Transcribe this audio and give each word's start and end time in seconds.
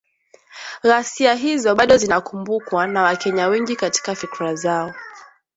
“Ghasia 0.83 1.33
hizo 1.35 1.75
bado 1.75 1.95
zinakumbukwa 1.97 2.87
na 2.87 3.03
Wakenya 3.03 3.47
wengi 3.47 3.75
katika 3.75 4.15
fikra 4.15 4.55
zao" 4.55 4.93